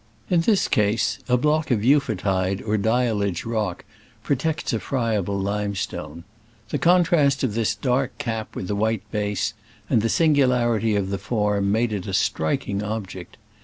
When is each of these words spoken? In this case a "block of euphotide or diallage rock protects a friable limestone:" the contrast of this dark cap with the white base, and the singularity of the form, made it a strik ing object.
In 0.31 0.41
this 0.41 0.67
case 0.67 1.19
a 1.29 1.37
"block 1.37 1.69
of 1.69 1.81
euphotide 1.85 2.63
or 2.67 2.75
diallage 2.75 3.45
rock 3.45 3.85
protects 4.23 4.73
a 4.73 4.79
friable 4.79 5.37
limestone:" 5.39 6.23
the 6.71 6.79
contrast 6.79 7.43
of 7.43 7.53
this 7.53 7.75
dark 7.75 8.17
cap 8.17 8.55
with 8.55 8.67
the 8.67 8.75
white 8.75 9.03
base, 9.11 9.53
and 9.91 10.01
the 10.01 10.09
singularity 10.09 10.95
of 10.95 11.11
the 11.11 11.19
form, 11.19 11.71
made 11.71 11.93
it 11.93 12.07
a 12.07 12.13
strik 12.17 12.67
ing 12.67 12.81
object. 12.81 13.37